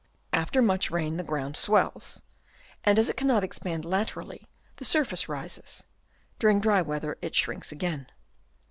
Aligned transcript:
After 0.33 0.63
much 0.63 0.89
rain 0.89 1.17
the 1.17 1.23
ground 1.23 1.55
swells, 1.55 2.23
and 2.83 2.97
as 2.97 3.07
it 3.07 3.17
cannot 3.17 3.43
expand 3.43 3.85
laterally, 3.85 4.47
the 4.77 4.83
surface 4.83 5.29
rises; 5.29 5.83
during 6.39 6.59
dry 6.59 6.81
weather 6.81 7.19
it 7.21 7.35
sinks 7.35 7.71
again. 7.71 8.07